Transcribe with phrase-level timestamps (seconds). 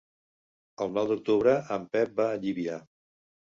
[0.85, 2.83] El nou d'octubre en Pep va a Llívia.